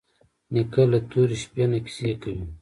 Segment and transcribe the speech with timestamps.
[0.53, 2.43] نیکه له تورې شپې نه کیسې کوي.